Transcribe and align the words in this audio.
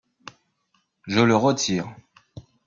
Je 1.05 1.19
le 1.21 1.35
retire. 1.35 1.93